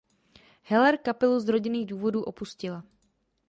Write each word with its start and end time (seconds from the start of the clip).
Heller 0.63 0.97
kapelu 1.03 1.39
z 1.39 1.49
rodinných 1.49 1.85
důvodů 1.85 2.23
opustila. 2.23 2.83